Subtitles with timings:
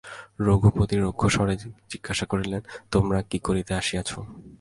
[0.45, 1.55] রঘুপতি রুক্ষস্বরে
[1.91, 2.61] জিজ্ঞাসা করিলেন,
[2.91, 4.09] তোমরা কী করিতে আসিয়াছ?